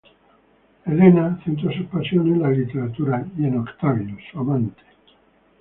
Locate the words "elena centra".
0.87-1.71